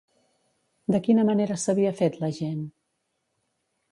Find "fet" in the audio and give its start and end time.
2.01-2.17